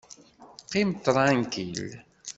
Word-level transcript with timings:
Qqim 0.63 0.89
ṭṛankil! 1.03 1.79